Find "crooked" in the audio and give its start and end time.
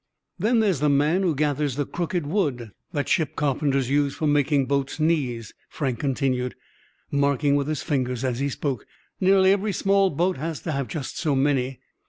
1.85-2.25